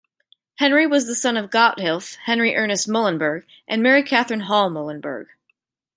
Henry 0.55 0.87
was 0.87 1.05
the 1.05 1.13
son 1.13 1.37
of 1.37 1.51
Gotthilf 1.51 2.15
Henry 2.25 2.55
Ernest 2.55 2.87
Muhlenberg 2.87 3.45
and 3.67 3.83
Mary 3.83 4.01
Catherine 4.01 4.39
Hall 4.39 4.67
Muhlenberg. 4.71 5.27